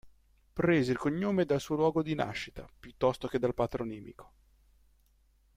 [0.53, 4.31] Prese il cognome dal suo luogo di nascita, piuttosto che dal patronimico.